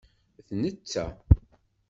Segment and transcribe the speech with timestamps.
[0.47, 1.05] D netta.